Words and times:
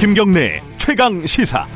김경래 0.00 0.62
최강 0.78 1.26
시사. 1.26 1.66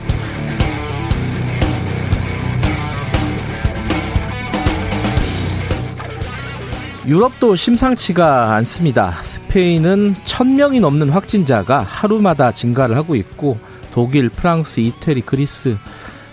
유럽도 7.06 7.54
심상치가 7.54 8.54
않습니다. 8.54 9.10
스페인은 9.10 10.14
1000명이 10.24 10.80
넘는 10.80 11.10
확진자가 11.10 11.80
하루마다 11.80 12.50
증가를 12.52 12.96
하고 12.96 13.14
있고 13.14 13.58
독일, 13.92 14.30
프랑스, 14.30 14.80
이태리, 14.80 15.20
그리스 15.20 15.76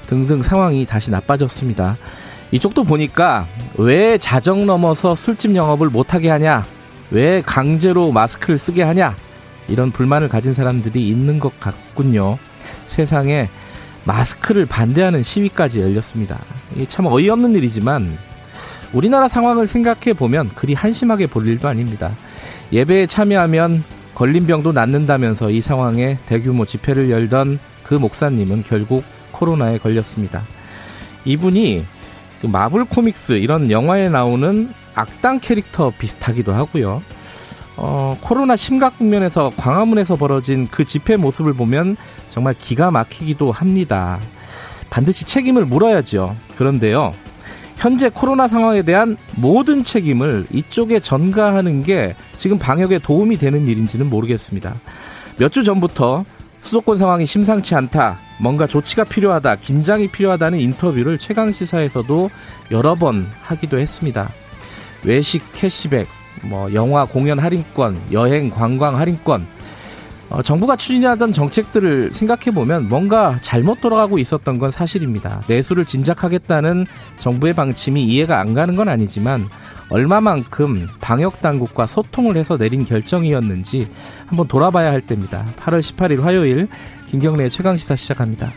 등등 0.07 0.43
상황이 0.43 0.85
다시 0.85 1.11
나빠졌습니다. 1.11 1.97
이쪽도 2.51 2.85
보니까 2.85 3.47
왜 3.75 4.17
자정 4.17 4.65
넘어서 4.65 5.13
술집 5.13 5.55
영업을 5.55 5.89
못하게 5.89 6.29
하냐? 6.29 6.65
왜 7.09 7.41
강제로 7.41 8.13
마스크를 8.13 8.57
쓰게 8.57 8.81
하냐? 8.81 9.13
이런 9.71 9.91
불만을 9.91 10.27
가진 10.27 10.53
사람들이 10.53 11.07
있는 11.07 11.39
것 11.39 11.59
같군요. 11.59 12.37
세상에 12.87 13.49
마스크를 14.03 14.65
반대하는 14.65 15.23
시위까지 15.23 15.79
열렸습니다. 15.79 16.39
참 16.87 17.05
어이없는 17.05 17.55
일이지만 17.55 18.17
우리나라 18.93 19.27
상황을 19.27 19.67
생각해 19.67 20.13
보면 20.13 20.49
그리 20.55 20.73
한심하게 20.73 21.27
볼 21.27 21.47
일도 21.47 21.67
아닙니다. 21.67 22.11
예배에 22.71 23.07
참여하면 23.07 23.83
걸린 24.15 24.45
병도 24.45 24.71
낫는다면서 24.73 25.51
이 25.51 25.61
상황에 25.61 26.17
대규모 26.25 26.65
집회를 26.65 27.09
열던 27.09 27.59
그 27.83 27.93
목사님은 27.93 28.63
결국 28.67 29.03
코로나에 29.31 29.77
걸렸습니다. 29.77 30.41
이분이 31.25 31.85
그 32.41 32.47
마블 32.47 32.85
코믹스 32.85 33.33
이런 33.33 33.71
영화에 33.71 34.09
나오는 34.09 34.73
악당 34.95 35.39
캐릭터 35.39 35.91
비슷하기도 35.97 36.53
하고요. 36.53 37.01
어, 37.77 38.17
코로나 38.21 38.55
심각 38.55 38.97
국면에서 38.97 39.51
광화문에서 39.57 40.15
벌어진 40.15 40.67
그 40.69 40.85
집회 40.85 41.15
모습을 41.15 41.53
보면 41.53 41.97
정말 42.29 42.53
기가 42.53 42.91
막히기도 42.91 43.51
합니다. 43.51 44.19
반드시 44.89 45.25
책임을 45.25 45.65
물어야죠. 45.65 46.35
그런데요. 46.57 47.13
현재 47.77 48.09
코로나 48.09 48.47
상황에 48.47 48.83
대한 48.83 49.17
모든 49.37 49.83
책임을 49.83 50.45
이쪽에 50.51 50.99
전가하는 50.99 51.81
게 51.81 52.15
지금 52.37 52.59
방역에 52.59 52.99
도움이 52.99 53.37
되는 53.37 53.67
일인지는 53.67 54.09
모르겠습니다. 54.09 54.75
몇 55.37 55.51
주 55.51 55.63
전부터 55.63 56.25
수도권 56.61 56.99
상황이 56.99 57.25
심상치 57.25 57.73
않다. 57.73 58.19
뭔가 58.39 58.67
조치가 58.67 59.05
필요하다. 59.05 59.55
긴장이 59.55 60.09
필요하다는 60.09 60.59
인터뷰를 60.59 61.17
최강 61.17 61.51
시사에서도 61.51 62.29
여러 62.69 62.93
번 62.93 63.27
하기도 63.41 63.79
했습니다. 63.79 64.29
외식 65.03 65.41
캐시백, 65.53 66.07
뭐 66.43 66.73
영화 66.73 67.05
공연 67.05 67.39
할인권, 67.39 67.99
여행 68.11 68.49
관광 68.49 68.97
할인권, 68.97 69.45
어, 70.31 70.41
정부가 70.41 70.77
추진하던 70.77 71.33
정책들을 71.33 72.11
생각해 72.13 72.51
보면 72.53 72.87
뭔가 72.87 73.37
잘못 73.41 73.81
돌아가고 73.81 74.17
있었던 74.17 74.59
건 74.59 74.71
사실입니다. 74.71 75.43
내수를 75.47 75.83
진작하겠다는 75.83 76.85
정부의 77.19 77.53
방침이 77.53 78.01
이해가 78.05 78.39
안 78.39 78.53
가는 78.53 78.77
건 78.77 78.87
아니지만 78.87 79.49
얼마만큼 79.89 80.87
방역 81.01 81.41
당국과 81.41 81.85
소통을 81.85 82.37
해서 82.37 82.57
내린 82.57 82.85
결정이었는지 82.85 83.89
한번 84.25 84.47
돌아봐야 84.47 84.89
할 84.89 85.01
때입니다. 85.01 85.45
8월 85.57 85.81
18일 85.81 86.21
화요일 86.21 86.69
김경래의 87.07 87.49
최강 87.49 87.75
시사 87.75 87.97
시작합니다. 87.97 88.53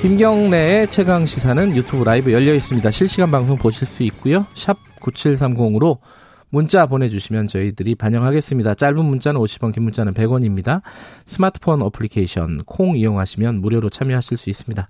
김경래의 0.00 0.88
최강 0.88 1.26
시사는 1.26 1.76
유튜브 1.76 2.04
라이브 2.04 2.32
열려 2.32 2.54
있습니다. 2.54 2.90
실시간 2.90 3.30
방송 3.30 3.58
보실 3.58 3.86
수 3.86 4.02
있고요. 4.04 4.46
샵 4.54 4.78
9730으로 4.98 5.98
문자 6.48 6.86
보내주시면 6.86 7.48
저희들이 7.48 7.96
반영하겠습니다. 7.96 8.74
짧은 8.76 9.04
문자는 9.04 9.38
50원, 9.38 9.74
긴 9.74 9.82
문자는 9.82 10.14
100원입니다. 10.14 10.80
스마트폰 11.26 11.82
어플리케이션 11.82 12.60
콩 12.64 12.96
이용하시면 12.96 13.60
무료로 13.60 13.90
참여하실 13.90 14.38
수 14.38 14.48
있습니다. 14.48 14.88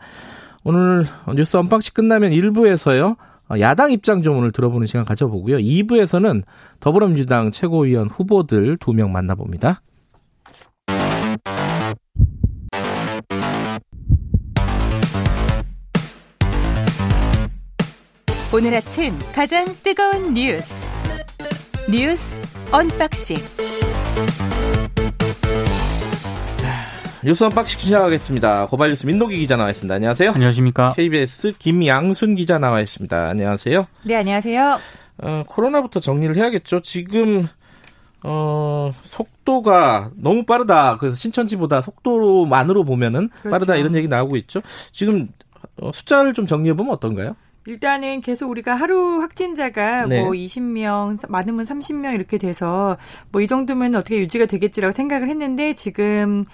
오늘 0.62 1.06
뉴스 1.34 1.56
unboxing 1.56 1.92
끝나면 1.94 2.30
1부에서요. 2.30 3.16
야당 3.58 3.90
입장 3.90 4.22
좀 4.22 4.36
오늘 4.38 4.52
들어보는 4.52 4.86
시간 4.86 5.04
가져보고요. 5.04 5.56
2부에서는 5.58 6.42
더불어민주당 6.78 7.50
최고위원 7.50 8.08
후보들 8.08 8.76
두 8.76 8.92
명 8.92 9.10
만나봅니다. 9.10 9.80
오늘 18.52 18.74
아침 18.74 19.16
가장 19.32 19.64
뜨거운 19.84 20.34
뉴스 20.34 20.90
뉴스 21.88 22.36
unboxing 22.72 23.36
뉴스 27.22 27.44
unboxing 27.44 27.78
시작하겠습니다. 27.78 28.66
고발 28.66 28.90
뉴스 28.90 29.06
민동기 29.06 29.36
기자 29.38 29.56
나와 29.56 29.70
있습니다. 29.70 29.94
안녕하세요. 29.94 30.32
안녕하십니까. 30.32 30.94
KBS 30.96 31.52
김양순 31.58 32.34
기자 32.34 32.58
나와 32.58 32.80
있습니다. 32.80 33.28
안녕하세요. 33.28 33.86
네, 34.04 34.16
안녕하세요. 34.16 34.80
어, 35.18 35.44
코로나부터 35.46 36.00
정리를 36.00 36.34
해야겠죠. 36.34 36.80
지금 36.80 37.46
어, 38.24 38.92
속도가 39.02 40.10
너무 40.16 40.44
빠르다. 40.44 40.96
그래서 40.96 41.14
신천지보다 41.14 41.82
속도만으로 41.82 42.84
보면은 42.84 43.28
그렇죠. 43.28 43.50
빠르다 43.50 43.76
이런 43.76 43.94
얘기 43.94 44.08
나오고 44.08 44.36
있죠. 44.38 44.60
지금 44.90 45.28
어, 45.80 45.92
숫자를 45.92 46.32
좀 46.34 46.46
정리해 46.46 46.74
보면 46.74 46.92
어떤가요? 46.92 47.36
일단은 47.66 48.20
계속 48.22 48.48
우리가 48.50 48.74
하루 48.74 49.20
확진자가 49.20 50.06
네. 50.06 50.22
뭐 50.22 50.32
20명, 50.32 51.28
많으면 51.28 51.64
30명 51.66 52.14
이렇게 52.14 52.38
돼서 52.38 52.96
뭐 53.32 53.40
이 53.42 53.46
정도면 53.46 53.94
어떻게 53.94 54.18
유지가 54.18 54.46
되겠지라고 54.46 54.92
생각을 54.92 55.28
했는데 55.28 55.74
지금 55.74 56.44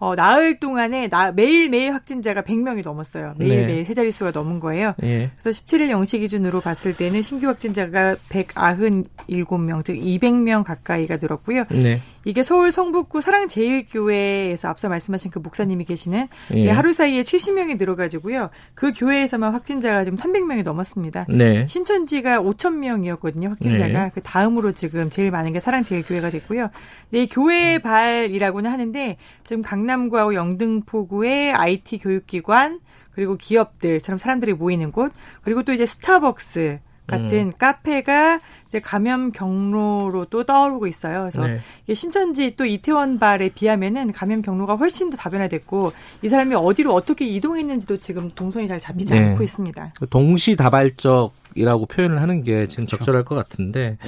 어, 0.00 0.14
나흘 0.14 0.60
동안에 0.60 1.08
나, 1.08 1.32
매일매일 1.32 1.92
확진자가 1.92 2.42
100명이 2.42 2.84
넘었어요. 2.84 3.34
매일매일 3.36 3.78
네. 3.78 3.84
세 3.84 3.94
자릿수가 3.94 4.30
넘은 4.30 4.60
거예요. 4.60 4.94
네. 4.98 5.32
그래서 5.40 5.60
17일 5.60 5.90
0시 5.90 6.20
기준으로 6.20 6.60
봤을 6.60 6.96
때는 6.96 7.20
신규 7.22 7.48
확진자가 7.48 8.14
197명, 8.28 9.84
즉 9.84 9.94
200명 9.94 10.62
가까이가 10.62 11.16
늘었고요. 11.16 11.64
네. 11.70 12.00
이게 12.28 12.44
서울 12.44 12.70
성북구 12.70 13.22
사랑제일교회에서 13.22 14.68
앞서 14.68 14.90
말씀하신 14.90 15.30
그 15.30 15.38
목사님이 15.38 15.86
계시는 15.86 16.28
예. 16.52 16.68
하루 16.68 16.92
사이에 16.92 17.22
70명이 17.22 17.78
늘어가지고요. 17.78 18.50
그 18.74 18.92
교회에서만 18.92 19.54
확진자가 19.54 20.04
지금 20.04 20.18
300명이 20.18 20.62
넘었습니다. 20.62 21.24
네. 21.30 21.66
신천지가 21.66 22.40
5천 22.42 22.74
명이었거든요. 22.74 23.48
확진자가 23.48 24.04
네. 24.04 24.10
그 24.12 24.20
다음으로 24.20 24.72
지금 24.72 25.08
제일 25.08 25.30
많은 25.30 25.54
게 25.54 25.60
사랑제일교회가 25.60 26.28
됐고요. 26.28 26.68
네, 27.08 27.24
교회 27.24 27.78
발이라고는 27.78 28.70
하는데 28.70 29.16
지금 29.44 29.62
강남구하고 29.62 30.34
영등포구의 30.34 31.54
IT 31.54 31.96
교육기관 31.96 32.80
그리고 33.12 33.38
기업들처럼 33.38 34.18
사람들이 34.18 34.52
모이는 34.52 34.92
곳 34.92 35.12
그리고 35.40 35.62
또 35.62 35.72
이제 35.72 35.86
스타벅스 35.86 36.80
같은 37.08 37.38
음. 37.38 37.52
카페가 37.58 38.40
이제 38.66 38.78
감염 38.78 39.32
경로로 39.32 40.26
또 40.26 40.44
떠오르고 40.44 40.86
있어요. 40.86 41.20
그래서 41.20 41.46
네. 41.46 41.58
이게 41.84 41.94
신천지 41.94 42.52
또 42.52 42.64
이태원 42.64 43.18
발에 43.18 43.48
비하면은 43.48 44.12
감염 44.12 44.42
경로가 44.42 44.76
훨씬 44.76 45.10
더 45.10 45.16
다변화됐고 45.16 45.90
이 46.22 46.28
사람이 46.28 46.54
어디로 46.54 46.94
어떻게 46.94 47.24
이동했는지도 47.26 47.96
지금 47.96 48.30
동선이 48.30 48.68
잘 48.68 48.78
잡히지 48.78 49.14
네. 49.14 49.30
않고 49.30 49.42
있습니다. 49.42 49.94
동시다발적이라고 50.10 51.86
표현을 51.86 52.22
하는 52.22 52.42
게 52.42 52.68
지금 52.68 52.84
그렇죠. 52.84 52.98
적절할 52.98 53.24
것 53.24 53.34
같은데 53.34 53.98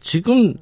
지금 0.00 0.54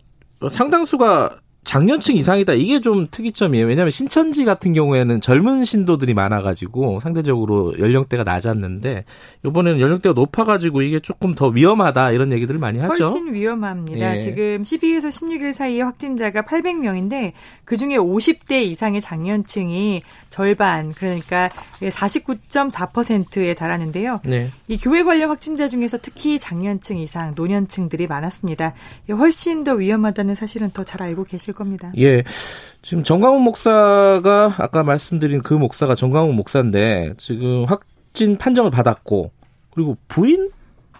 상당수가 0.48 1.41
장년층 1.68 2.16
이상이다. 2.16 2.54
이게 2.54 2.80
좀 2.80 3.08
특이점이에요. 3.10 3.66
왜냐하면 3.66 3.90
신천지 3.90 4.46
같은 4.46 4.72
경우에는 4.72 5.20
젊은 5.20 5.66
신도들이 5.66 6.14
많아가지고 6.14 7.00
상대적으로 7.00 7.78
연령대가 7.78 8.24
낮았는데 8.24 9.04
이번에는 9.44 9.78
연령대가 9.78 10.15
높아가지고 10.15 10.80
이게 10.80 10.98
조금 10.98 11.34
더 11.34 11.48
위험하다 11.48 12.12
이런 12.12 12.32
얘기들을 12.32 12.59
많이 12.59 12.78
하죠. 12.78 13.04
훨씬 13.04 13.34
위험합니다. 13.34 14.16
예. 14.16 14.20
지금 14.20 14.62
12에서 14.62 15.09
16일 15.09 15.53
사이에 15.53 15.82
확진자가 15.82 16.41
800명인데 16.41 17.32
그 17.66 17.76
중에 17.76 17.97
50대 17.97 18.62
이상의 18.62 19.03
장년층이 19.03 20.00
절반 20.30 20.92
그러니까 20.94 21.50
49.4%에 21.80 23.53
달하는데요. 23.53 24.21
네. 24.24 24.50
이 24.68 24.78
교회 24.78 25.03
관련 25.03 25.28
확진자 25.28 25.68
중에서 25.68 25.98
특히 26.00 26.38
장년층 26.38 26.97
이상 26.97 27.34
노년층들이 27.36 28.06
많았습니다. 28.06 28.74
훨씬 29.10 29.64
더 29.64 29.74
위험하다는 29.74 30.34
사실은 30.34 30.71
더 30.71 30.82
잘 30.82 31.03
알고 31.03 31.24
계실 31.24 31.53
겁니다. 31.59 31.93
예. 31.99 32.22
지금 32.83 33.03
정강훈 33.03 33.43
목사가 33.43 34.55
아까 34.57 34.83
말씀드린 34.83 35.43
그 35.43 35.53
목사가 35.53 35.95
정강훈 35.95 36.34
목사인데 36.37 37.15
지금 37.19 37.65
확진 37.65 38.39
판정을 38.39 38.71
받았고 38.71 39.33
그리고 39.75 39.97
부인 40.07 40.51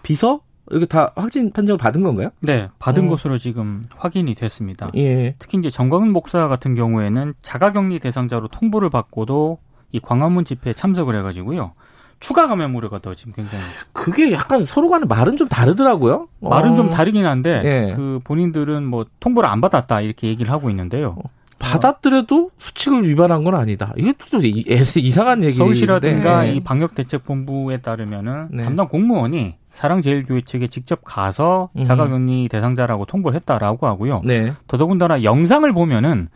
비서 0.03 0.41
이렇게 0.69 0.85
다 0.85 1.13
확진 1.15 1.51
판정을 1.51 1.77
받은 1.77 2.03
건가요? 2.03 2.29
네, 2.41 2.69
받은 2.77 3.07
어. 3.07 3.09
것으로 3.09 3.37
지금 3.37 3.81
확인이 3.95 4.35
됐습니다. 4.35 4.91
예. 4.95 5.35
특히 5.39 5.57
이제 5.57 5.69
정광훈 5.69 6.11
목사 6.11 6.47
같은 6.47 6.75
경우에는 6.75 7.33
자가격리 7.41 7.99
대상자로 7.99 8.49
통보를 8.49 8.89
받고도 8.89 9.57
이 9.91 9.99
광화문 9.99 10.45
집회에 10.45 10.73
참석을 10.73 11.15
해가지고요. 11.15 11.73
추가 12.19 12.47
감염 12.47 12.75
우려가 12.75 12.99
더 12.99 13.15
지금 13.15 13.33
굉장히 13.33 13.63
그게 13.93 14.31
약간 14.31 14.65
서로 14.65 14.89
간에 14.89 15.05
말은 15.05 15.37
좀 15.37 15.47
다르더라고요. 15.47 16.27
말은 16.41 16.71
어. 16.71 16.75
좀 16.75 16.89
다르긴 16.89 17.25
한데 17.25 17.61
예. 17.63 17.93
그 17.95 18.19
본인들은 18.23 18.85
뭐 18.85 19.05
통보를 19.19 19.49
안 19.49 19.61
받았다 19.61 20.01
이렇게 20.01 20.27
얘기를 20.27 20.51
하고 20.51 20.69
있는데요. 20.69 21.17
받았더라도 21.59 22.51
수칙을 22.57 23.07
위반한 23.07 23.43
건 23.43 23.55
아니다. 23.55 23.93
이게 23.97 24.13
또 24.31 24.39
이상한 24.41 25.43
얘기인데. 25.43 25.57
서울시라든가 25.57 26.43
네. 26.43 26.53
이 26.53 26.59
방역대책본부에 26.61 27.77
따르면은 27.77 28.47
네. 28.51 28.63
담당 28.63 28.87
공무원이 28.87 29.55
사랑제일교회 29.71 30.41
측에 30.45 30.67
직접 30.67 31.01
가서 31.03 31.69
음. 31.77 31.83
자가격리 31.83 32.47
대상자라고 32.49 33.05
통보를 33.05 33.35
했다라고 33.35 33.87
하고요. 33.87 34.21
네. 34.25 34.53
더더군다나 34.67 35.23
영상을 35.23 35.71
보면은 35.73 36.29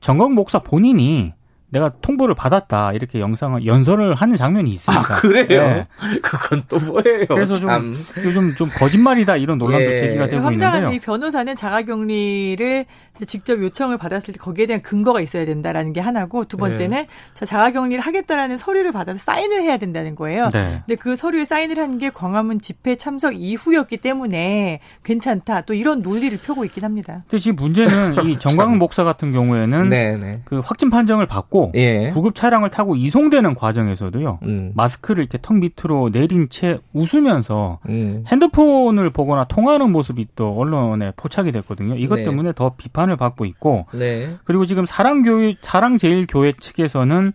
정광 0.00 0.34
목사 0.34 0.58
본인이 0.58 1.32
내가 1.68 1.92
통보를 2.00 2.34
받았다 2.34 2.92
이렇게 2.92 3.20
영상을 3.20 3.66
연설을 3.66 4.14
하는 4.14 4.36
장면이 4.36 4.72
있습니다. 4.72 5.00
아, 5.00 5.16
그래요? 5.16 5.46
네. 5.46 5.86
그건 6.22 6.62
또 6.68 6.78
뭐예요? 6.78 7.26
그래서 7.28 7.54
참. 7.54 7.94
좀 8.14 8.24
요즘 8.24 8.54
좀 8.54 8.68
거짓말이다 8.68 9.36
이런 9.36 9.58
논란도 9.58 9.84
예. 9.84 9.96
제기가 9.98 10.28
되고 10.28 10.50
있는데요. 10.52 10.92
이 10.92 11.00
변호사는 11.00 11.56
자가격리를 11.56 12.86
직접 13.26 13.60
요청을 13.60 13.98
받았을 13.98 14.34
때 14.34 14.38
거기에 14.38 14.66
대한 14.66 14.82
근거가 14.82 15.20
있어야 15.20 15.44
된다라는 15.44 15.92
게 15.92 16.00
하나고 16.00 16.44
두 16.44 16.56
번째는 16.56 16.96
네. 16.98 17.06
자 17.34 17.44
자가격리를 17.46 18.00
하겠다라는 18.02 18.56
서류를 18.56 18.92
받아서 18.92 19.18
사인을 19.18 19.62
해야 19.62 19.76
된다는 19.76 20.14
거예요. 20.14 20.50
네. 20.52 20.82
근데 20.86 20.94
그 20.96 21.16
서류에 21.16 21.44
사인을 21.44 21.78
한 21.78 21.96
게 21.96 22.10
광화문 22.10 22.60
집회 22.60 22.96
참석 22.96 23.34
이후였기 23.40 23.96
때문에 23.98 24.80
괜찮다. 25.02 25.62
또 25.62 25.72
이런 25.72 26.02
논리를 26.02 26.36
펴고 26.38 26.66
있긴 26.66 26.84
합니다. 26.84 27.22
근데 27.30 27.38
지금 27.38 27.56
문제는 27.56 28.24
이 28.26 28.36
정광 28.40 28.76
목사 28.76 29.02
같은 29.02 29.32
경우에는 29.32 29.88
네, 29.88 30.16
네. 30.18 30.40
그 30.44 30.58
확진 30.62 30.90
판정을 30.90 31.24
받고 31.26 31.72
예. 31.74 32.10
구급 32.10 32.34
차량을 32.34 32.68
타고 32.68 32.96
이송되는 32.96 33.54
과정에서도요. 33.54 34.40
음. 34.42 34.72
마스크를 34.74 35.22
이렇게 35.22 35.38
턱 35.40 35.56
밑으로 35.56 36.10
내린 36.10 36.48
채 36.50 36.78
웃으면서 36.92 37.78
음. 37.88 38.24
핸드폰을 38.30 39.08
보거나 39.10 39.44
통화하는 39.44 39.90
모습이 39.92 40.26
또 40.36 40.54
언론에 40.58 41.12
포착이 41.16 41.52
됐거든요. 41.52 41.94
이것 41.96 42.16
네. 42.16 42.22
때문에 42.24 42.52
더 42.52 42.74
비판 42.76 43.05
비판을 43.06 43.16
받고 43.16 43.44
있고 43.46 43.86
네. 43.92 44.36
그리고 44.44 44.66
지금 44.66 44.84
사랑교회 44.84 45.56
사랑제일교회 45.60 46.54
측에서는 46.60 47.32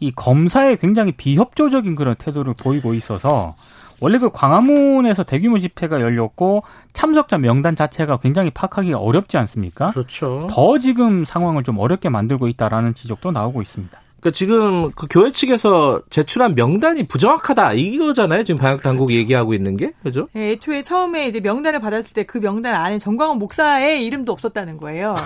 이 0.00 0.12
검사에 0.12 0.76
굉장히 0.76 1.12
비협조적인 1.12 1.94
그런 1.94 2.16
태도를 2.16 2.54
보이고 2.58 2.92
있어서 2.94 3.54
원래 4.00 4.18
그 4.18 4.30
광화문에서 4.30 5.22
대규모 5.22 5.60
집회가 5.60 6.00
열렸고 6.00 6.64
참석자 6.92 7.38
명단 7.38 7.76
자체가 7.76 8.16
굉장히 8.16 8.50
파악하기가 8.50 8.98
어렵지 8.98 9.36
않습니까? 9.38 9.92
그렇죠. 9.92 10.48
더 10.50 10.78
지금 10.80 11.24
상황을 11.24 11.62
좀 11.62 11.78
어렵게 11.78 12.08
만들고 12.08 12.48
있다라는 12.48 12.94
지적도 12.94 13.30
나오고 13.30 13.62
있습니다. 13.62 14.01
그러니까 14.22 14.30
지금 14.36 14.92
그 14.92 15.08
교회 15.10 15.32
측에서 15.32 16.00
제출한 16.08 16.54
명단이 16.54 17.08
부정확하다 17.08 17.72
이거잖아요. 17.72 18.44
지금 18.44 18.60
방역 18.60 18.80
당국이 18.80 19.14
그렇죠. 19.14 19.20
얘기하고 19.22 19.52
있는 19.52 19.76
게 19.76 19.92
그죠? 20.04 20.28
네, 20.32 20.52
애초에 20.52 20.82
처음에 20.84 21.26
이제 21.26 21.40
명단을 21.40 21.80
받았을 21.80 22.12
때 22.14 22.22
그 22.22 22.38
명단 22.38 22.74
안에 22.76 22.98
정광훈 22.98 23.38
목사의 23.40 24.06
이름도 24.06 24.32
없었다는 24.32 24.76
거예요. 24.78 25.16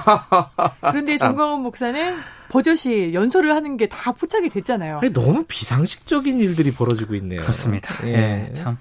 그런데 0.80 1.18
정광훈 1.18 1.60
목사는 1.62 2.14
버젓이 2.48 3.12
연설을 3.12 3.54
하는 3.54 3.76
게 3.76 3.86
다 3.86 4.12
포착이 4.12 4.48
됐잖아요. 4.48 4.98
아니, 5.02 5.12
너무 5.12 5.44
비상식적인 5.46 6.40
일들이 6.40 6.72
벌어지고 6.72 7.14
있네요. 7.16 7.42
그렇습니다. 7.42 7.94
예, 8.06 8.12
네, 8.12 8.46
참 8.54 8.78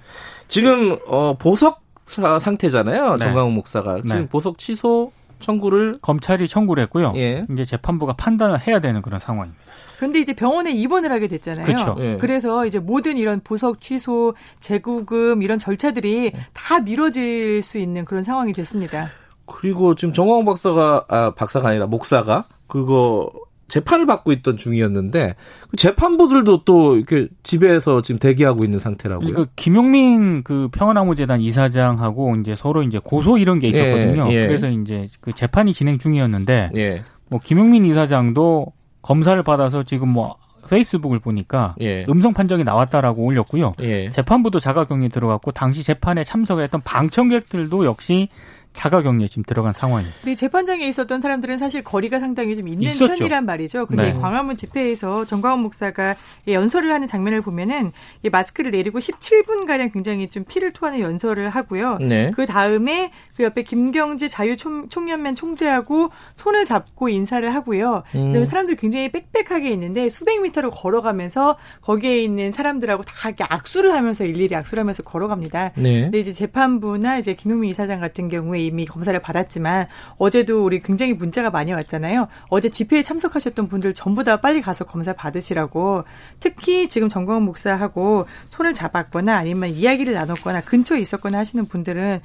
지금 0.47 0.97
어, 1.07 1.35
보석 1.37 1.81
상태잖아요. 2.05 3.11
네. 3.11 3.17
정광훈 3.17 3.53
목사가 3.53 3.97
지금 4.01 4.21
네. 4.21 4.27
보석 4.27 4.57
취소 4.57 5.11
청구를 5.39 5.99
검찰이 6.01 6.47
청구를 6.47 6.83
했고요. 6.83 7.13
예. 7.15 7.45
이제 7.51 7.65
재판부가 7.65 8.13
판단을 8.13 8.65
해야 8.67 8.79
되는 8.79 9.01
그런 9.01 9.19
상황입니다. 9.19 9.61
그런데 9.97 10.19
이제 10.19 10.33
병원에 10.33 10.71
입원을 10.71 11.11
하게 11.11 11.27
됐잖아요. 11.27 11.65
그렇죠. 11.65 11.95
예. 11.99 12.17
그래서 12.17 12.65
이제 12.65 12.79
모든 12.79 13.17
이런 13.17 13.41
보석 13.41 13.81
취소, 13.81 14.33
재구금 14.59 15.41
이런 15.41 15.59
절차들이 15.59 16.33
다 16.53 16.79
미뤄질 16.79 17.61
수 17.61 17.77
있는 17.77 18.05
그런 18.05 18.23
상황이 18.23 18.53
됐습니다. 18.53 19.09
그리고 19.45 19.95
지금 19.95 20.13
정광 20.13 20.45
박사가 20.45 21.05
아 21.07 21.33
박사가 21.35 21.69
아니라 21.69 21.85
목사가 21.85 22.45
그거 22.67 23.31
재판을 23.67 24.05
받고 24.05 24.31
있던 24.31 24.57
중이었는데 24.57 25.35
그 25.69 25.77
재판부들도 25.77 26.63
또 26.65 26.97
이렇게 26.97 27.27
집에서 27.43 28.01
지금 28.01 28.19
대기하고 28.19 28.61
있는 28.63 28.79
상태라고요. 28.79 29.33
그 29.33 29.47
김용민 29.55 30.43
그 30.43 30.69
평화나무재단 30.71 31.41
이사장하고 31.41 32.35
이제 32.37 32.55
서로 32.55 32.83
이제 32.83 32.99
고소 33.03 33.37
이런 33.37 33.59
게 33.59 33.67
있었거든요. 33.67 34.27
예, 34.31 34.43
예. 34.43 34.47
그래서 34.47 34.69
이제 34.69 35.05
그 35.21 35.33
재판이 35.33 35.73
진행 35.73 35.97
중이었는데 35.97 36.71
예. 36.75 37.01
뭐 37.29 37.39
김용민 37.43 37.85
이사장도 37.85 38.73
검사를 39.01 39.41
받아서 39.41 39.83
지금 39.83 40.09
뭐 40.09 40.37
페이스북을 40.69 41.19
보니까 41.19 41.75
예. 41.81 42.05
음성 42.09 42.33
판정이 42.33 42.63
나왔다라고 42.63 43.23
올렸고요. 43.23 43.73
예. 43.81 44.09
재판부도 44.09 44.59
자가격리 44.59 45.09
들어갔고 45.09 45.51
당시 45.51 45.83
재판에 45.83 46.23
참석을 46.23 46.63
했던 46.63 46.81
방청객들도 46.83 47.85
역시 47.85 48.29
자가격리에 48.75 49.27
지금 49.27 49.43
들어간 49.43 49.73
상황입니다. 49.73 50.17
네, 50.25 50.35
재판장에 50.35 50.87
있었던 50.87 51.21
사람들은 51.21 51.57
사실 51.57 51.83
거리가 51.83 52.19
상당히 52.19 52.55
좀 52.55 52.67
있는 52.67 52.83
있었죠. 52.83 53.07
편이란 53.07 53.45
말이죠. 53.45 53.87
근데 53.87 54.13
네. 54.13 54.19
광화문 54.19 54.57
집회에서 54.57 55.25
정광훈 55.25 55.61
목사가 55.61 56.15
연설을 56.47 56.93
하는 56.93 57.07
장면을 57.07 57.41
보면은 57.41 57.91
마스크를 58.31 58.71
내리고 58.71 58.99
17분 58.99 59.65
가량 59.65 59.89
굉장히 59.91 60.29
좀 60.29 60.43
피를 60.43 60.71
토하는 60.73 60.99
연설을 60.99 61.49
하고요. 61.49 61.97
네. 61.99 62.31
그 62.35 62.45
다음에 62.45 63.11
그 63.35 63.43
옆에 63.43 63.63
김경재 63.63 64.27
자유총연맹 64.27 65.35
총재하고 65.35 66.09
손을 66.35 66.65
잡고 66.65 67.09
인사를 67.09 67.53
하고요. 67.53 68.03
음. 68.15 68.27
그다음에 68.27 68.45
사람들이 68.45 68.77
굉장히 68.77 69.09
빽빽하게 69.11 69.71
있는데 69.71 70.09
수백 70.09 70.41
미터를 70.41 70.69
걸어가면서 70.71 71.57
거기에 71.81 72.21
있는 72.21 72.51
사람들하고 72.51 73.03
다 73.03 73.29
이렇게 73.29 73.45
악수를 73.47 73.93
하면서 73.93 74.25
일일이 74.25 74.55
악수를 74.55 74.81
하면서 74.81 75.03
걸어갑니다. 75.03 75.71
네. 75.75 76.01
근데 76.01 76.19
이제 76.19 76.31
재판부나 76.31 77.19
이제 77.19 77.33
김용민 77.35 77.69
이사장 77.69 77.99
같은 77.99 78.27
경우에 78.27 78.64
이미 78.65 78.85
검사를 78.85 79.17
받았지만 79.19 79.87
어제도 80.17 80.63
우리 80.63 80.81
굉장히 80.81 81.13
문자가 81.13 81.49
많이 81.49 81.71
왔잖아요. 81.73 82.27
어제 82.49 82.69
집회에 82.69 83.03
참석하셨던 83.03 83.67
분들 83.67 83.93
전부 83.93 84.23
다 84.23 84.37
빨리 84.41 84.61
가서 84.61 84.85
검사 84.85 85.13
받으시라고. 85.13 86.03
특히 86.39 86.89
지금 86.89 87.09
정광훈 87.09 87.43
목사하고 87.43 88.25
손을 88.49 88.73
잡았거나 88.73 89.35
아니면 89.35 89.69
이야기를 89.69 90.13
나눴거나 90.13 90.61
근처에 90.61 90.99
있었거나 90.99 91.37
하시는 91.39 91.65
분들은 91.65 92.21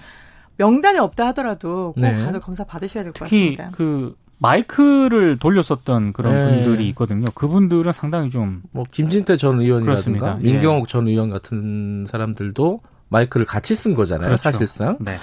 명단에 0.56 0.98
없다 0.98 1.28
하더라도 1.28 1.92
꼭 1.94 2.00
네. 2.00 2.18
가서 2.18 2.38
검사 2.40 2.64
받으셔야 2.64 3.02
될 3.02 3.12
것 3.12 3.20
같습니다. 3.20 3.64
특히 3.70 3.76
그 3.76 4.14
마이크를 4.38 5.38
돌렸었던 5.38 6.12
그런 6.12 6.34
네. 6.34 6.64
분들이 6.64 6.88
있거든요. 6.90 7.26
그분들은 7.34 7.92
상당히 7.92 8.30
좀 8.30 8.62
뭐 8.72 8.84
김진태 8.90 9.36
전 9.36 9.60
의원이라든가 9.60 10.38
예. 10.40 10.42
민경욱 10.44 10.86
예. 10.88 10.90
전 10.90 11.08
의원 11.08 11.30
같은 11.30 12.06
사람들도 12.08 12.80
마이크를 13.08 13.44
같이 13.46 13.74
쓴 13.76 13.94
거잖아요. 13.94 14.26
그렇죠. 14.28 14.42
사실상. 14.42 14.96
네. 15.00 15.16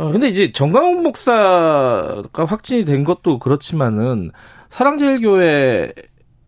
어, 0.00 0.10
근데 0.12 0.28
이제 0.28 0.50
정광훈 0.52 1.02
목사가 1.02 2.44
확진이 2.46 2.84
된 2.84 3.04
것도 3.04 3.38
그렇지만은 3.38 4.30
사랑제일교회 4.68 5.92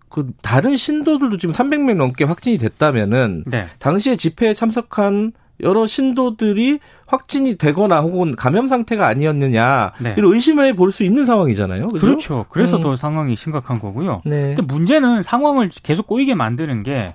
그 0.09 0.31
다른 0.43 0.77
신도들도 0.77 1.37
지금 1.37 1.55
300명 1.55 1.97
넘게 1.97 2.25
확진이 2.25 2.59
됐다면은 2.59 3.45
네. 3.47 3.67
당시에 3.79 4.17
집회에 4.17 4.55
참석한 4.55 5.33
여러 5.61 5.87
신도들이 5.87 6.79
확진이 7.07 7.57
되거나 7.57 8.01
혹은 8.01 8.35
감염 8.37 8.67
상태가 8.69 9.07
아니었느냐 9.07 9.93
네. 10.01 10.15
이런 10.17 10.33
의심을 10.33 10.75
볼 10.75 10.91
수 10.91 11.05
있는 11.05 11.25
상황이잖아요. 11.25 11.89
그죠? 11.89 12.07
그렇죠 12.07 12.47
그래서 12.49 12.79
음. 12.79 12.83
더 12.83 12.97
상황이 12.97 13.37
심각한 13.37 13.79
거고요. 13.79 14.23
네. 14.25 14.55
근데 14.55 14.63
문제는 14.63 15.23
상황을 15.23 15.71
계속 15.83 16.07
꼬이게 16.07 16.35
만드는 16.35 16.83
게 16.83 17.15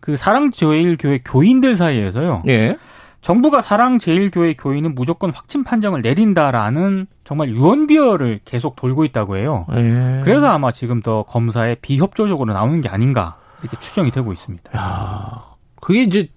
그 0.00 0.16
사랑제일교회 0.16 1.20
교인들 1.24 1.76
사이에서요. 1.76 2.42
예. 2.48 2.76
정부가 3.20 3.60
사랑제일교회 3.60 4.54
교인은 4.54 4.94
무조건 4.94 5.32
확진 5.32 5.64
판정을 5.64 6.02
내린다라는 6.02 7.06
정말 7.24 7.50
유언비어를 7.50 8.40
계속 8.44 8.76
돌고 8.76 9.04
있다고 9.04 9.36
해요. 9.36 9.66
예. 9.72 10.20
그래서 10.24 10.46
아마 10.46 10.72
지금 10.72 11.02
더 11.02 11.24
검사에 11.24 11.74
비협조적으로 11.76 12.52
나오는 12.52 12.80
게 12.80 12.88
아닌가 12.88 13.36
이렇게 13.62 13.76
추정이 13.78 14.10
되고 14.10 14.32
있습니다. 14.32 14.78
야, 14.78 15.44
그게 15.80 16.02
이제 16.02 16.28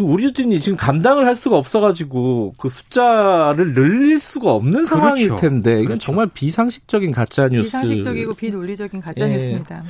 우리들이 0.00 0.58
지금 0.58 0.76
감당을 0.76 1.26
할 1.26 1.36
수가 1.36 1.56
없어가지고 1.56 2.54
그 2.58 2.68
숫자를 2.68 3.72
늘릴 3.72 4.18
수가 4.18 4.52
없는 4.52 4.84
상황일 4.84 5.28
그렇죠. 5.28 5.40
텐데 5.40 5.72
이건 5.74 5.84
그렇죠. 5.86 6.06
정말 6.06 6.26
비상식적인 6.26 7.12
가짜 7.12 7.48
뉴스. 7.48 7.64
비상식적이고 7.64 8.34
비논리적인 8.34 9.00
가짜 9.00 9.28
예. 9.28 9.34
뉴스입니다. 9.34 9.84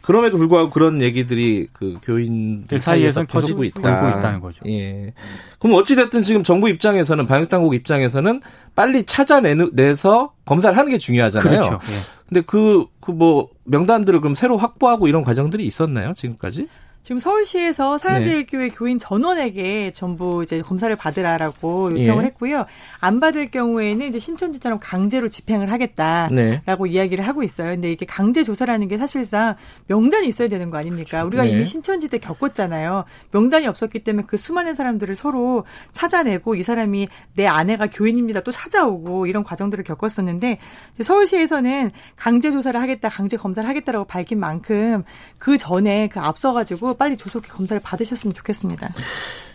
그럼에도 0.00 0.38
불구하고 0.38 0.70
그런 0.70 1.02
얘기들이 1.02 1.68
그 1.72 1.98
교인들 2.02 2.78
사이에서 2.78 3.24
퍼지고 3.24 3.64
있다. 3.64 4.18
있다는 4.18 4.40
거죠. 4.40 4.60
예. 4.68 5.12
그럼 5.58 5.76
어찌 5.76 5.96
됐든 5.96 6.22
지금 6.22 6.44
정부 6.44 6.68
입장에서는 6.68 7.26
방역 7.26 7.48
당국 7.48 7.74
입장에서는 7.74 8.40
빨리 8.76 9.02
찾아내서 9.04 10.32
검사를 10.44 10.76
하는 10.76 10.90
게 10.90 10.98
중요하잖아요. 10.98 11.50
그렇죠. 11.50 11.74
예. 11.74 12.22
근데 12.28 12.40
그 12.42 12.86
그 13.02 13.12
뭐 13.12 13.48
명단들을 13.64 14.20
그럼 14.20 14.34
새로 14.34 14.56
확보하고 14.56 15.08
이런 15.08 15.24
과정들이 15.24 15.66
있었나요 15.66 16.14
지금까지? 16.14 16.68
지금 17.04 17.18
서울시에서 17.18 17.98
사랑제일교회 17.98 18.68
네. 18.68 18.74
교인 18.74 18.96
전원에게 19.00 19.90
전부 19.90 20.44
이제 20.44 20.62
검사를 20.62 20.94
받으라라고 20.94 21.98
요청을 21.98 22.22
예. 22.22 22.28
했고요. 22.28 22.64
안 23.00 23.18
받을 23.18 23.50
경우에는 23.50 24.06
이제 24.06 24.20
신천지처럼 24.20 24.78
강제로 24.80 25.28
집행을 25.28 25.72
하겠다라고 25.72 26.32
네. 26.34 26.90
이야기를 26.90 27.26
하고 27.26 27.42
있어요. 27.42 27.72
근데 27.72 27.90
이게 27.90 28.06
강제 28.06 28.44
조사라는 28.44 28.86
게 28.86 28.98
사실상 28.98 29.56
명단이 29.88 30.28
있어야 30.28 30.48
되는 30.48 30.70
거 30.70 30.78
아닙니까? 30.78 31.24
우리가 31.24 31.42
네. 31.42 31.50
이미 31.50 31.66
신천지 31.66 32.06
때 32.08 32.18
겪었잖아요. 32.18 33.04
명단이 33.32 33.66
없었기 33.66 34.04
때문에 34.04 34.26
그 34.28 34.36
수많은 34.36 34.76
사람들을 34.76 35.16
서로 35.16 35.64
찾아내고 35.90 36.54
이 36.54 36.62
사람이 36.62 37.08
내 37.34 37.48
아내가 37.48 37.88
교인입니다 37.88 38.42
또 38.42 38.52
찾아오고 38.52 39.26
이런 39.26 39.42
과정들을 39.42 39.82
겪었었는데 39.82 40.58
서울시에서는 41.02 41.90
강제 42.14 42.52
조사를 42.52 42.80
하겠다, 42.80 43.08
강제 43.08 43.36
검사를 43.36 43.68
하겠다라고 43.68 44.04
밝힌 44.04 44.38
만큼 44.38 45.02
그 45.40 45.58
전에 45.58 46.08
그 46.08 46.20
앞서가지고 46.20 46.91
빨리 46.94 47.16
조속히 47.16 47.48
검사를 47.48 47.80
받으셨으면 47.82 48.34
좋겠습니다. 48.34 48.92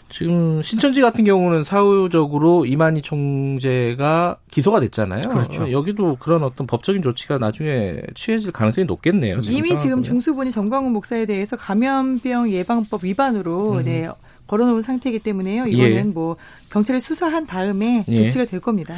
지금 0.10 0.62
신천지 0.62 1.02
같은 1.02 1.26
경우는 1.26 1.64
사후적으로 1.64 2.66
이만희 2.66 3.02
총재가 3.02 4.38
기소가 4.50 4.80
됐잖아요. 4.80 5.28
그렇죠. 5.28 5.72
여기도 5.72 6.16
그런 6.20 6.44
어떤 6.44 6.66
법적인 6.66 7.02
조치가 7.02 7.38
나중에 7.38 7.98
취해질 8.16 8.52
가능성이 8.52 8.86
높겠네요. 8.86 9.42
지금 9.42 9.58
이미 9.58 9.78
지금 9.78 10.04
중수본이 10.04 10.52
정광훈 10.52 10.94
목사에 10.94 11.26
대해서 11.26 11.58
감염병 11.58 12.52
예방법 12.52 13.04
위반으로 13.04 13.74
음. 13.74 13.84
네, 13.84 14.10
걸어놓은 14.48 14.82
상태이기 14.82 15.20
때문에요. 15.20 15.68
이거는 15.68 15.96
예. 15.96 16.04
뭐 16.04 16.38
경찰에 16.70 17.00
수사한 17.00 17.46
다음에 17.46 18.06
예. 18.08 18.24
조치가 18.24 18.46
될 18.46 18.62
겁니다. 18.62 18.96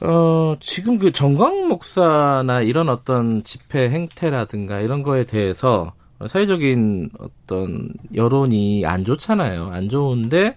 어, 0.00 0.56
지금 0.60 0.98
그 0.98 1.12
정광훈 1.12 1.68
목사나 1.68 2.60
이런 2.62 2.88
어떤 2.88 3.44
집회 3.44 3.88
행태라든가 3.88 4.80
이런 4.80 5.02
거에 5.02 5.24
대해서 5.24 5.92
사회적인 6.28 7.10
어떤 7.18 7.90
여론이 8.14 8.86
안 8.86 9.04
좋잖아요. 9.04 9.70
안 9.70 9.88
좋은데 9.88 10.56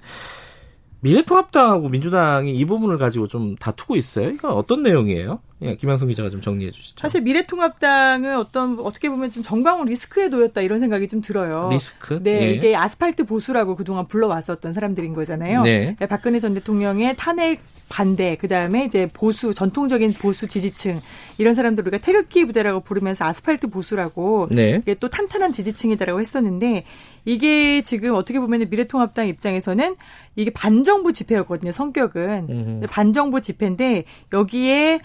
미래통합당하고 1.02 1.90
민주당이 1.90 2.56
이 2.56 2.66
부분을 2.66 2.98
가지고 2.98 3.28
좀 3.28 3.56
다투고 3.56 3.96
있어요. 3.96 4.30
이거 4.30 4.50
어떤 4.54 4.84
내용이에요? 4.84 5.40
예, 5.64 5.76
김양성 5.76 6.08
기자가 6.08 6.30
좀 6.30 6.40
정리해 6.40 6.70
주시죠. 6.70 7.02
사실 7.02 7.22
미래통합당은 7.22 8.38
어떤 8.38 8.80
어떻게 8.80 9.10
보면 9.10 9.30
지금 9.32 9.44
정광훈 9.44 9.88
리스크에 9.88 10.28
놓였다 10.28 10.62
이런 10.62 10.80
생각이 10.80 11.08
좀 11.08 11.22
들어요. 11.22 11.70
리스크? 11.72 12.22
네, 12.22 12.44
예. 12.44 12.52
이게 12.52 12.76
아스팔트 12.76 13.26
보수라고 13.26 13.76
그동안 13.76 14.08
불러왔었던 14.08 14.74
사람들인 14.74 15.14
거잖아요. 15.14 15.64
네. 15.64 15.96
네. 16.00 16.06
박근혜 16.08 16.40
전 16.40 16.54
대통령의 16.54 17.16
탄핵 17.18 17.62
반대, 17.90 18.36
그 18.40 18.48
다음에 18.48 18.86
이제 18.86 19.10
보수, 19.12 19.54
전통적인 19.54 20.14
보수 20.14 20.48
지지층, 20.48 21.00
이런 21.38 21.56
사람들 21.56 21.84
우리가 21.88 22.00
태극기 22.00 22.46
부대라고 22.46 22.82
부르면서 22.82 23.26
아스팔트 23.26 23.68
보수라고, 23.68 24.50
네. 24.52 24.80
이게 24.82 24.94
또 24.96 25.10
탄탄한 25.10 25.54
지지층이다라고 25.54 26.20
했었는데, 26.20 26.84
이게 27.28 27.82
지금 27.82 28.16
어떻게 28.16 28.40
보면 28.40 28.70
미래통합당 28.70 29.28
입장에서는 29.28 29.98
이게 30.38 30.50
반정부 30.50 31.12
집회였거든요, 31.12 31.74
성격은. 31.74 32.48
음. 32.50 32.82
반정부 32.90 33.42
집회인데, 33.42 34.06
여기에 34.34 35.02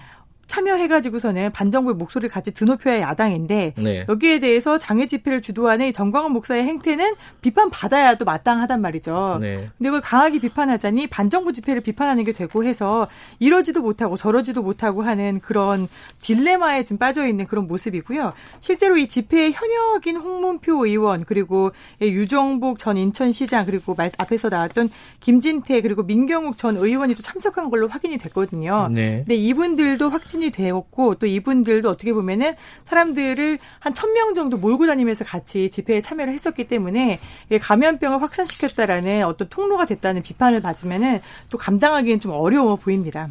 참여해가지고서는 0.53 1.51
반정부의 1.53 1.97
목소리를 1.97 2.29
같이 2.31 2.51
드높여야 2.51 3.01
야당인데 3.01 3.73
네. 3.79 4.05
여기에 4.07 4.41
대해서 4.41 4.77
장애 4.77 5.07
집회를 5.07 5.41
주도하는 5.41 5.95
정광훈 5.95 6.33
목사의 6.33 6.65
행태는 6.65 7.15
비판 7.41 7.71
받아야 7.71 8.17
또 8.17 8.27
마땅하단 8.27 8.83
말이죠. 8.83 9.39
네. 9.41 9.67
근데 9.79 9.89
그걸 9.89 10.03
강하게 10.03 10.41
비판하자니 10.41 11.07
반정부 11.07 11.55
집회를 11.55 11.81
비판하는 11.81 12.25
게 12.25 12.33
되고 12.33 12.65
해서 12.65 13.09
이러지도 13.39 13.81
못하고 13.81 14.19
저러지도 14.19 14.63
못하고 14.63 15.03
하는 15.03 15.41
그런 15.41 15.89
딜레마에 16.21 16.85
지금 16.85 16.99
빠져 16.99 17.27
있는 17.27 17.47
그런 17.47 17.67
모습이고요. 17.67 18.35
실제로 18.61 18.99
이 18.99 19.09
집회의 19.09 19.53
현역인 19.53 20.17
홍문표 20.17 20.85
의원 20.85 21.25
그리고 21.25 21.73
유정복 22.03 22.79
전 22.79 22.99
인천시장 22.99 23.65
그리고 23.65 23.97
앞에서 24.19 24.51
나왔던 24.51 24.91
김진태 25.21 25.81
그리고 25.81 26.03
민경욱 26.03 26.59
전 26.59 26.77
의원이 26.77 27.15
또 27.15 27.23
참석한 27.23 27.71
걸로 27.71 27.89
확인이 27.89 28.19
됐거든요. 28.19 28.89
네. 28.93 29.19
근데 29.19 29.35
이분들도 29.35 30.11
확진 30.11 30.42
확진이 30.43 30.51
되었고 30.51 31.15
또 31.15 31.27
이분들도 31.27 31.89
어떻게 31.89 32.13
보면은 32.13 32.55
사람들을 32.85 33.59
한 33.79 33.93
천 33.95 34.13
명 34.13 34.35
정도 34.35 34.57
몰고 34.59 34.87
다니면서 34.87 35.25
같이 35.25 35.71
집회에 35.71 36.01
참여를 36.01 36.33
했었기 36.33 36.65
때문에 36.65 37.21
감염병을 37.61 38.21
확산시켰다라는 38.21 39.25
어떤 39.25 39.49
통로가 39.49 39.87
됐다는 39.87 40.23
비판을 40.23 40.61
받으면은 40.61 41.21
또 41.51 41.57
감당하기는 41.59 42.19
좀 42.21 42.33
어려워 42.33 42.77
보입니다. 42.77 43.29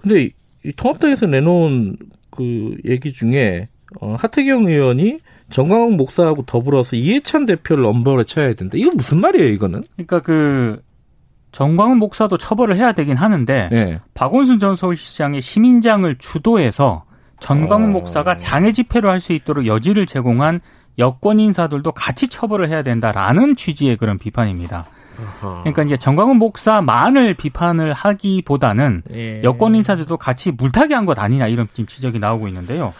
근데 0.00 0.30
이 0.64 0.72
통합당에서 0.72 1.26
내놓은 1.26 1.96
그 2.30 2.76
얘기 2.84 3.12
중에 3.12 3.68
어, 4.00 4.16
하태경 4.18 4.66
의원이 4.66 5.20
정광훈 5.50 5.96
목사하고 5.96 6.44
더불어서 6.44 6.96
이해찬 6.96 7.46
대표를 7.46 7.84
엄벌에 7.84 8.24
쳐야 8.24 8.52
된다. 8.54 8.76
이건 8.76 8.96
무슨 8.96 9.20
말이에요, 9.20 9.48
이거는? 9.52 9.84
그러니까 9.94 10.20
그 10.20 10.82
정광훈 11.56 11.96
목사도 11.96 12.36
처벌을 12.36 12.76
해야 12.76 12.92
되긴 12.92 13.16
하는데 13.16 13.68
네. 13.72 14.00
박원순 14.12 14.58
전 14.58 14.76
서울시장의 14.76 15.40
시민장을 15.40 16.16
주도해서 16.18 17.04
전광훈 17.40 17.88
어... 17.88 17.92
목사가 17.92 18.36
장애 18.36 18.72
집회를 18.72 19.08
할 19.08 19.20
수 19.20 19.32
있도록 19.32 19.66
여지를 19.66 20.04
제공한 20.04 20.60
여권 20.98 21.40
인사들도 21.40 21.92
같이 21.92 22.28
처벌을 22.28 22.68
해야 22.68 22.82
된다라는 22.82 23.56
취지의 23.56 23.96
그런 23.96 24.18
비판입니다. 24.18 24.84
그러니까 25.40 25.82
이제 25.84 25.96
정광훈 25.96 26.36
목사만을 26.36 27.32
비판을 27.32 27.94
하기보다는 27.94 29.02
예. 29.14 29.42
여권 29.42 29.74
인사들도 29.74 30.14
같이 30.18 30.52
물타기 30.52 30.92
한 30.92 31.06
것 31.06 31.18
아니냐 31.18 31.46
이런 31.46 31.66
지적이 31.72 32.18
나오고 32.18 32.48
있는데요. 32.48 32.92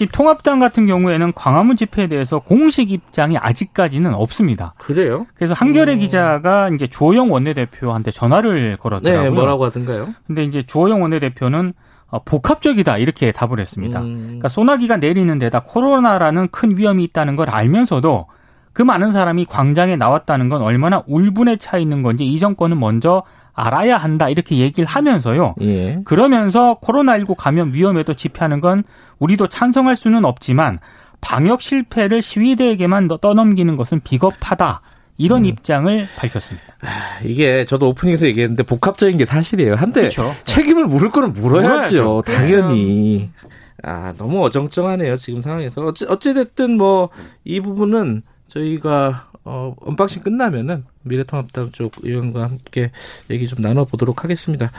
지금 0.00 0.12
통합당 0.12 0.60
같은 0.60 0.86
경우에는 0.86 1.34
광화문 1.34 1.76
집회에 1.76 2.06
대해서 2.06 2.38
공식 2.38 2.90
입장이 2.90 3.36
아직까지는 3.36 4.14
없습니다. 4.14 4.72
그래요? 4.78 5.26
그래서 5.34 5.52
한겨레 5.52 5.92
음. 5.92 5.98
기자가 5.98 6.70
이제 6.70 6.86
주호영 6.86 7.30
원내대표한테 7.30 8.10
전화를 8.10 8.78
걸었더라고요. 8.78 9.22
네, 9.24 9.28
뭐라고 9.28 9.66
하던가요? 9.66 10.08
근데 10.26 10.44
이제 10.44 10.62
주호영 10.62 11.02
원내대표는 11.02 11.74
어, 12.06 12.22
복합적이다 12.24 12.96
이렇게 12.96 13.30
답을 13.30 13.60
했습니다. 13.60 14.00
음. 14.00 14.22
그러니까 14.22 14.48
소나기가 14.48 14.96
내리는 14.96 15.38
데다 15.38 15.60
코로나라는 15.60 16.48
큰 16.48 16.78
위험이 16.78 17.04
있다는 17.04 17.36
걸 17.36 17.50
알면서도 17.50 18.26
그 18.72 18.80
많은 18.80 19.12
사람이 19.12 19.44
광장에 19.44 19.96
나왔다는 19.96 20.48
건 20.48 20.62
얼마나 20.62 21.02
울분에 21.08 21.56
차 21.56 21.76
있는 21.76 22.02
건지 22.02 22.24
이 22.24 22.38
정권은 22.38 22.80
먼저 22.80 23.22
알아야 23.52 23.96
한다 23.96 24.28
이렇게 24.28 24.56
얘기를 24.58 24.86
하면서요. 24.88 25.54
예. 25.62 25.98
그러면서 26.04 26.78
코로나19 26.80 27.34
감염 27.36 27.72
위험에도 27.72 28.14
집회하는 28.14 28.60
건 28.60 28.84
우리도 29.18 29.48
찬성할 29.48 29.96
수는 29.96 30.24
없지만 30.24 30.78
방역 31.20 31.60
실패를 31.60 32.22
시위대에게만 32.22 33.08
떠넘기는 33.20 33.76
것은 33.76 34.00
비겁하다. 34.00 34.82
이런 35.18 35.42
음. 35.42 35.44
입장을 35.44 36.06
밝혔습니다. 36.16 36.66
아, 36.80 37.20
이게 37.22 37.66
저도 37.66 37.90
오프닝에서 37.90 38.24
얘기했는데 38.26 38.62
복합적인 38.62 39.18
게 39.18 39.26
사실이에요. 39.26 39.74
한데 39.74 40.00
그렇죠. 40.00 40.32
책임을 40.44 40.86
물을 40.86 41.10
거는 41.10 41.34
물어야죠. 41.34 42.22
물어야죠. 42.22 42.22
당연히. 42.24 43.30
아, 43.82 44.14
너무 44.16 44.42
어정쩡하네요. 44.44 45.16
지금 45.16 45.42
상황에서. 45.42 45.82
어찌, 45.82 46.06
어찌됐든 46.06 46.76
뭐, 46.78 47.10
이 47.44 47.60
부분은 47.60 48.22
저희가 48.48 49.28
어, 49.52 49.74
unboxing 49.80 50.22
끝나면은 50.22 50.84
미래통합당 51.02 51.72
쪽 51.72 51.94
의원과 52.02 52.44
함께 52.44 52.92
얘기 53.30 53.48
좀 53.48 53.60
나눠보도록 53.60 54.22
하겠습니다. 54.22 54.70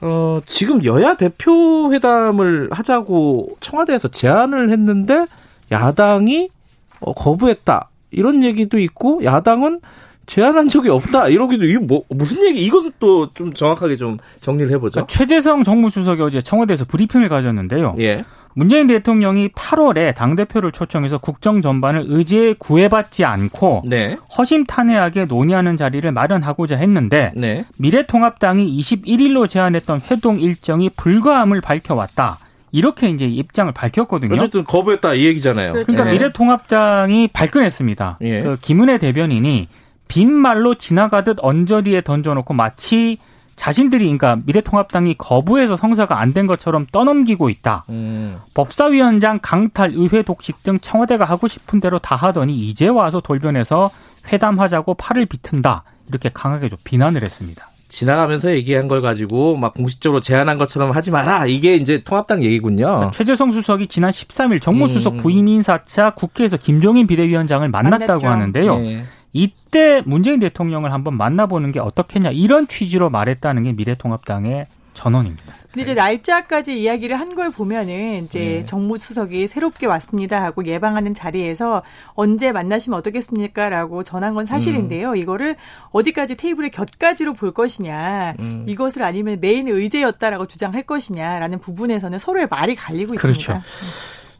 어, 0.00 0.40
지금 0.44 0.84
여야 0.84 1.16
대표 1.16 1.92
회담을 1.92 2.68
하자고 2.72 3.56
청와대에서 3.60 4.08
제안을 4.08 4.70
했는데 4.70 5.26
야당이 5.70 6.50
어, 6.98 7.12
거부했다. 7.12 7.90
이런 8.10 8.42
얘기도 8.42 8.80
있고 8.80 9.22
야당은 9.22 9.80
제안한 10.26 10.68
적이 10.68 10.90
없다. 10.90 11.28
이러기도 11.28 11.64
이거 11.64 11.80
뭐 11.80 12.04
무슨 12.08 12.44
얘기? 12.46 12.64
이건 12.64 12.92
또 12.98 13.28
좀 13.34 13.52
정확하게 13.52 13.96
좀 13.96 14.18
정리를 14.40 14.70
해보죠. 14.72 14.92
그러니까 14.92 15.06
최재성 15.08 15.64
정무수석이 15.64 16.22
어제 16.22 16.40
청와대에서 16.40 16.84
브리핑을 16.84 17.28
가졌는데요. 17.28 17.96
예. 18.00 18.24
문재인 18.54 18.86
대통령이 18.86 19.48
8월에 19.48 20.14
당 20.14 20.36
대표를 20.36 20.72
초청해서 20.72 21.16
국정 21.18 21.62
전반을 21.62 22.04
의제에 22.06 22.54
구애받지 22.58 23.24
않고 23.24 23.82
네. 23.86 24.18
허심탄회하게 24.36 25.24
논의하는 25.24 25.78
자리를 25.78 26.10
마련하고자 26.12 26.76
했는데 26.76 27.32
네. 27.34 27.64
미래통합당이 27.78 28.78
21일로 28.80 29.48
제안했던 29.48 30.02
회동 30.10 30.38
일정이 30.38 30.90
불가함을 30.90 31.62
밝혀왔다. 31.62 32.36
이렇게 32.72 33.08
이제 33.08 33.26
입장을 33.26 33.70
밝혔거든요. 33.72 34.34
어쨌든 34.34 34.64
거부했다 34.64 35.14
이 35.14 35.24
얘기잖아요. 35.26 35.72
그러니까 35.72 36.04
네. 36.04 36.12
미래통합당이 36.12 37.28
발끈했습니다. 37.28 38.18
예. 38.22 38.40
그 38.40 38.56
김은혜 38.60 38.98
대변인이 38.98 39.68
빈말로 40.12 40.74
지나가듯 40.74 41.38
언저리에 41.40 42.02
던져놓고 42.02 42.52
마치 42.52 43.16
자신들이 43.56 44.04
그러니까 44.04 44.38
미래통합당이 44.44 45.14
거부해서 45.16 45.76
성사가 45.76 46.20
안 46.20 46.32
된 46.34 46.46
것처럼 46.46 46.86
떠넘기고 46.92 47.48
있다. 47.48 47.84
음. 47.88 48.38
법사위원장 48.54 49.38
강탈 49.42 49.92
의회 49.94 50.22
독식 50.22 50.62
등 50.62 50.78
청와대가 50.80 51.24
하고 51.24 51.48
싶은 51.48 51.80
대로 51.80 51.98
다 51.98 52.14
하더니 52.16 52.54
이제 52.68 52.88
와서 52.88 53.20
돌변해서 53.20 53.90
회담하자고 54.30 54.94
팔을 54.94 55.24
비튼다. 55.26 55.84
이렇게 56.08 56.28
강하게 56.32 56.68
좀 56.68 56.78
비난을 56.84 57.22
했습니다. 57.22 57.68
지나가면서 57.88 58.52
얘기한 58.52 58.88
걸 58.88 59.00
가지고 59.02 59.56
막 59.56 59.72
공식적으로 59.74 60.20
제안한 60.20 60.58
것처럼 60.58 60.90
하지 60.90 61.10
마라. 61.10 61.46
이게 61.46 61.74
이제 61.74 62.02
통합당 62.02 62.42
얘기군요. 62.42 63.10
최재성 63.14 63.52
수석이 63.52 63.86
지난 63.86 64.10
13일 64.10 64.60
정무수석 64.60 65.14
음. 65.14 65.18
부임 65.18 65.48
인사차 65.48 66.10
국회에서 66.10 66.56
김종인 66.58 67.06
비대위원장을 67.06 67.66
만났다고 67.68 68.24
만났죠. 68.24 68.28
하는데요. 68.28 68.78
네. 68.78 69.04
이때 69.32 70.02
문재인 70.04 70.40
대통령을 70.40 70.92
한번 70.92 71.16
만나보는 71.16 71.72
게 71.72 71.80
어떻겠냐 71.80 72.30
이런 72.32 72.68
취지로 72.68 73.10
말했다는 73.10 73.62
게 73.62 73.72
미래통합당의 73.72 74.66
전원입니다. 74.94 75.54
근데 75.72 75.82
이제 75.84 75.94
날짜까지 75.94 76.78
이야기를 76.82 77.18
한 77.18 77.32
걸 77.32 77.48
보면은 77.50 78.24
이제 78.24 78.38
네. 78.38 78.64
정무수석이 78.66 79.48
새롭게 79.48 79.86
왔습니다 79.86 80.42
하고 80.42 80.66
예방하는 80.66 81.14
자리에서 81.14 81.82
언제 82.08 82.52
만나시면 82.52 82.98
어떻겠습니까라고 82.98 84.04
전한 84.04 84.34
건 84.34 84.44
사실인데요. 84.44 85.12
음. 85.12 85.16
이거를 85.16 85.56
어디까지 85.92 86.36
테이블의 86.36 86.70
곁까지로 86.72 87.32
볼 87.32 87.52
것이냐, 87.54 88.34
음. 88.40 88.66
이것을 88.68 89.02
아니면 89.02 89.38
메인 89.40 89.66
의제였다라고 89.66 90.46
주장할 90.46 90.82
것이냐라는 90.82 91.58
부분에서는 91.60 92.18
서로의 92.18 92.48
말이 92.50 92.74
갈리고 92.74 93.14
그렇죠. 93.14 93.52
있습니다. 93.52 93.64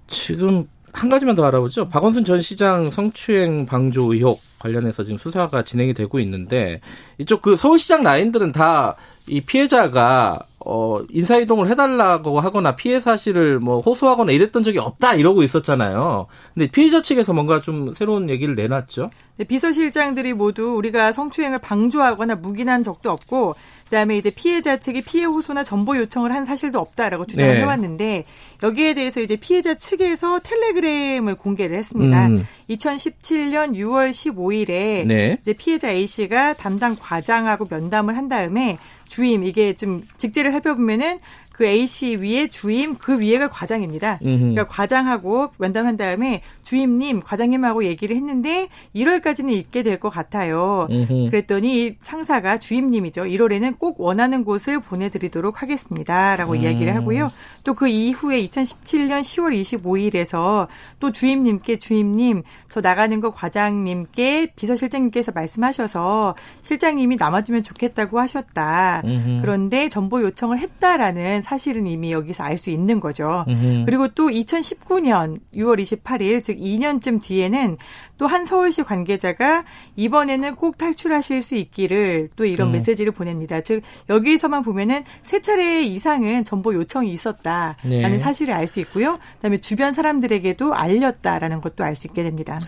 지금 0.08 0.68
한 0.92 1.08
가지만 1.08 1.34
더 1.34 1.44
알아보죠. 1.44 1.88
박원순 1.88 2.24
전 2.24 2.40
시장 2.42 2.90
성추행 2.90 3.66
방조 3.66 4.12
의혹 4.12 4.40
관련해서 4.58 5.04
지금 5.04 5.18
수사가 5.18 5.62
진행이 5.62 5.94
되고 5.94 6.20
있는데 6.20 6.80
이쪽 7.18 7.42
그 7.42 7.56
서울시장 7.56 8.02
라인들은 8.02 8.52
다 8.52 8.96
이 9.28 9.40
피해자가 9.40 10.40
어, 10.64 11.00
인사 11.10 11.36
이동을 11.36 11.68
해달라고 11.68 12.40
하거나 12.40 12.74
피해 12.74 12.98
사실을 12.98 13.60
뭐 13.60 13.80
호소하거나 13.80 14.32
이랬던 14.32 14.62
적이 14.62 14.78
없다 14.78 15.14
이러고 15.14 15.42
있었잖아요. 15.42 16.26
근데 16.54 16.68
피해자 16.70 17.02
측에서 17.02 17.32
뭔가 17.32 17.60
좀 17.60 17.92
새로운 17.92 18.28
얘기를 18.30 18.54
내놨죠. 18.54 19.10
네, 19.36 19.44
비서실장들이 19.44 20.32
모두 20.34 20.74
우리가 20.74 21.12
성추행을 21.12 21.58
방조하거나 21.58 22.36
묵인한 22.36 22.82
적도 22.82 23.10
없고 23.10 23.54
그다음에 23.92 24.16
이제 24.16 24.30
피해자 24.30 24.78
측이 24.78 25.02
피해 25.02 25.26
호소나 25.26 25.64
정보 25.64 25.98
요청을 25.98 26.32
한 26.32 26.46
사실도 26.46 26.78
없다라고 26.80 27.26
주장을 27.26 27.52
네. 27.52 27.60
해왔는데 27.60 28.24
여기에 28.62 28.94
대해서 28.94 29.20
이제 29.20 29.36
피해자 29.36 29.74
측에서 29.74 30.40
텔레그램을 30.40 31.34
공개를 31.34 31.76
했습니다. 31.76 32.26
음. 32.28 32.46
2017년 32.70 33.74
6월 33.74 34.10
15일에 34.10 35.06
네. 35.06 35.36
이제 35.42 35.52
피해자 35.52 35.90
A 35.90 36.06
씨가 36.06 36.54
담당 36.54 36.96
과장하고 36.98 37.66
면담을 37.68 38.16
한 38.16 38.28
다음에 38.28 38.78
주임 39.06 39.44
이게 39.44 39.74
좀 39.74 40.00
직제를 40.16 40.52
살펴보면은 40.52 41.18
그 41.52 41.64
A 41.64 41.86
씨 41.86 42.16
위에 42.16 42.48
주임 42.48 42.96
그 42.96 43.20
위에가 43.20 43.48
과장입니다. 43.48 44.18
음흠. 44.22 44.38
그러니까 44.38 44.66
과장하고 44.66 45.50
면담한 45.58 45.96
다음에 45.96 46.42
주임님 46.64 47.20
과장님하고 47.20 47.84
얘기를 47.84 48.16
했는데 48.16 48.68
1월까지는 48.94 49.50
있게 49.50 49.82
될 49.82 50.00
것 50.00 50.08
같아요. 50.10 50.88
음흠. 50.90 51.26
그랬더니 51.30 51.96
상사가 52.00 52.58
주임님이죠. 52.58 53.22
1월에는 53.24 53.78
꼭 53.78 54.00
원하는 54.00 54.44
곳을 54.44 54.80
보내드리도록 54.80 55.62
하겠습니다 55.62 56.34
라고 56.36 56.52
음. 56.52 56.56
이야기를 56.62 56.94
하고요. 56.96 57.30
또 57.64 57.74
그 57.74 57.88
이후에 57.88 58.40
2017년 58.46 59.20
10월 59.22 59.60
25일에서 59.60 60.68
또 61.00 61.10
주임님께 61.12 61.78
주임님 61.78 62.42
저 62.68 62.80
나가는 62.80 63.20
거 63.20 63.30
과장님께 63.32 64.52
비서실장님께서 64.56 65.32
말씀하셔서 65.32 66.34
실장님이 66.62 67.16
남아주면 67.16 67.62
좋겠다고 67.64 68.20
하셨다. 68.20 69.02
음흠. 69.04 69.38
그런데 69.42 69.88
정보 69.88 70.22
요청을 70.22 70.58
했다라는 70.58 71.41
사실은 71.42 71.86
이미 71.86 72.12
여기서 72.12 72.44
알 72.44 72.56
수 72.56 72.70
있는 72.70 73.00
거죠. 73.00 73.44
음흠. 73.48 73.84
그리고 73.86 74.08
또 74.08 74.28
2019년 74.28 75.38
6월 75.54 75.80
28일 75.82 76.44
즉 76.44 76.58
2년쯤 76.58 77.22
뒤에는 77.22 77.76
또 78.18 78.26
한 78.26 78.44
서울시 78.44 78.82
관계자가 78.84 79.64
이번에는 79.96 80.54
꼭 80.54 80.78
탈출하실 80.78 81.42
수 81.42 81.56
있기를 81.56 82.30
또 82.36 82.44
이런 82.44 82.68
음. 82.68 82.72
메시지를 82.72 83.12
보냅니다. 83.12 83.60
즉 83.62 83.82
여기서만 84.08 84.62
보면은 84.62 85.02
세 85.24 85.40
차례 85.40 85.82
이상은 85.82 86.44
정보 86.44 86.72
요청이 86.72 87.10
있었다라는 87.10 87.76
네. 87.88 88.18
사실을 88.18 88.54
알 88.54 88.66
수 88.68 88.78
있고요. 88.80 89.18
그다음에 89.36 89.58
주변 89.58 89.92
사람들에게도 89.92 90.72
알렸다라는 90.74 91.60
것도 91.60 91.82
알 91.84 91.96
수 91.96 92.06
있게 92.06 92.22
됩니다. 92.22 92.58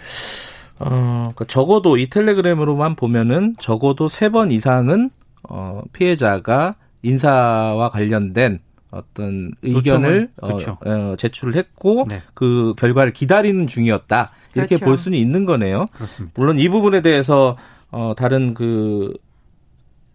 어, 0.81 0.89
그러니까 1.23 1.45
적어도 1.47 1.97
이 1.97 2.09
텔레그램으로만 2.11 2.97
보면은 2.97 3.55
적어도 3.61 4.09
세 4.09 4.29
번 4.31 4.51
이상은 4.51 5.11
어, 5.49 5.83
피해자가 5.93 6.75
인사와 7.03 7.91
관련된 7.91 8.61
어떤 8.95 9.53
의견을 9.63 10.31
그렇죠. 10.37 10.79
어, 10.85 10.91
어, 10.91 11.17
제출을 11.17 11.57
했고 11.57 12.05
네. 12.09 12.23
그 12.35 12.75
결과를 12.79 13.13
기다리는 13.13 13.67
중이었다 13.67 14.31
이렇게 14.55 14.77
그렇죠. 14.77 14.85
볼 14.85 14.97
수는 14.97 15.19
있는 15.19 15.45
거네요. 15.45 15.87
그렇습니다. 15.93 16.35
물론 16.37 16.59
이 16.59 16.69
부분에 16.69 17.03
대해서 17.03 17.57
어, 17.91 18.15
다른 18.17 18.55
그 18.55 19.13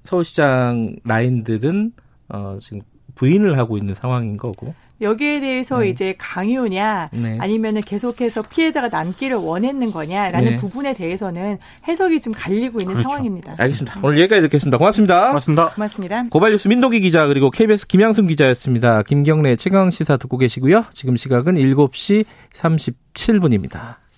서울시장 0.04 0.96
라인들은 1.04 1.92
어, 2.30 2.58
지금 2.62 2.82
부인을 3.16 3.58
하고 3.58 3.78
있는 3.78 3.94
상황인 3.94 4.38
거고. 4.38 4.74
여기에 5.02 5.40
대해서 5.40 5.80
네. 5.80 5.90
이제 5.90 6.16
강요냐 6.18 7.10
네. 7.14 7.38
아니면은 7.40 7.82
계속해서 7.82 8.44
피해자가 8.44 8.90
남기를 8.90 9.38
원했는 9.38 9.92
거냐라는 9.92 10.52
네. 10.52 10.56
부분에 10.58 10.94
대해서는 10.94 11.58
해석이 11.88 12.22
좀 12.22 12.34
갈리고 12.34 12.80
있는 12.80 12.96
그렇죠. 12.96 13.10
상황입니다. 13.10 13.56
알겠습니다. 13.58 14.00
오늘 14.04 14.20
여기까지 14.20 14.42
듣겠습니다. 14.44 14.78
고맙습니다. 14.78 15.28
고맙습니다. 15.28 15.70
고맙습니다. 15.70 16.24
고발뉴스 16.30 16.68
민동기 16.68 17.00
기자 17.00 17.28
그리고 17.28 17.50
KBS 17.52 17.88
김양순 17.88 18.28
기자였습니다. 18.28 19.04
김경래 19.04 19.56
최강 19.56 19.90
시사 19.90 20.18
듣고 20.18 20.38
계시고요. 20.38 20.86
지금 20.94 21.16
시각은 21.16 21.56
7시 21.56 22.26
37분입니다. 22.54 24.09